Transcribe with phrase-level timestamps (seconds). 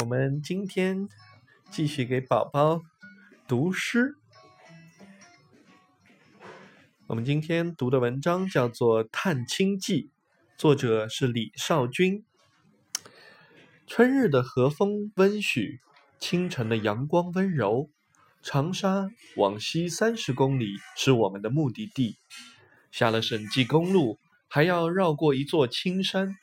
[0.00, 1.10] 我们今天
[1.70, 2.80] 继续给宝宝
[3.46, 4.14] 读诗。
[7.06, 10.04] 我们今天读的文章叫做《探亲记》，
[10.56, 12.24] 作者是李少君。
[13.86, 15.80] 春日的和风温煦，
[16.18, 17.90] 清晨的阳光温柔。
[18.42, 22.16] 长沙往西三十公里是我们的目的地，
[22.90, 26.36] 下了省际公路，还要绕过一座青山。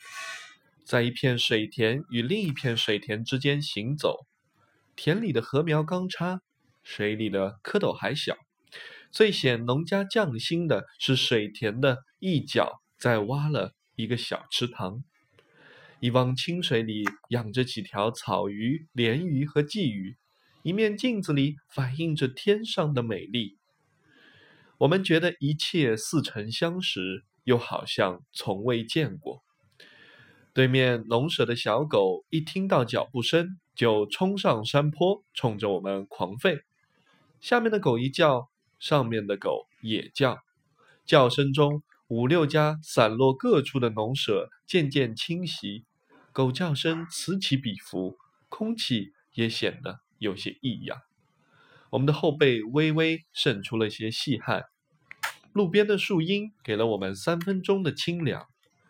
[0.87, 4.25] 在一片水田与另一片水田之间行走，
[4.95, 6.39] 田里的禾苗刚插，
[6.81, 8.37] 水里的蝌蚪还小。
[9.11, 15.03] 最显农家匠心的是水田的一角在挖了一个小池塘，
[15.99, 20.15] 一汪清水里养着几条草鱼、鲢鱼和鲫鱼，
[20.63, 23.57] 一面镜子里反映着天上的美丽。
[24.77, 29.43] 我们觉得一切似曾相识，又好像从未见过。
[30.57, 36.61] 对面农舍的小狗一听到脚步声，就冲上山坡，冲着我们狂吠。
[37.39, 40.39] 下面的狗一叫，上面的狗也叫。
[41.05, 45.85] 叫声中，五六家散落各处的农舍渐渐侵袭，
[46.33, 48.17] 狗叫声此起彼伏，
[48.49, 51.01] 空气也显得有些异样。
[51.91, 54.63] 我们的后背微微渗出了些细汗。
[55.53, 58.47] 路边的树荫给了我们三分钟的清凉。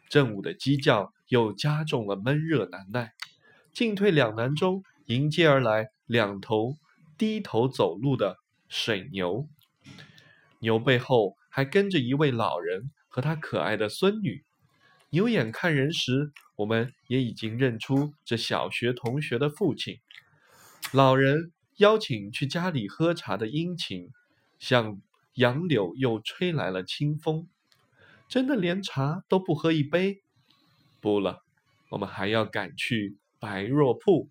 [0.08, 1.12] 正午的鸡叫。
[1.28, 3.14] 又加重了闷热难耐，
[3.74, 6.78] 进退两难中，迎接而来两头
[7.18, 9.48] 低头走路的水牛，
[10.60, 14.44] 牛背后还跟着一位老人和他可爱的孙女。
[15.10, 20.00] 牛眼看人时，我们也已经认出这小学同学的父亲。
[20.92, 24.10] 老人邀请去家里喝茶的殷勤，
[24.60, 25.02] 像
[25.36, 27.48] 杨柳又吹来了清风。
[28.28, 30.22] 真的连茶都不喝一杯？
[31.08, 31.42] 不了，
[31.88, 34.28] 我们还要赶去白若铺。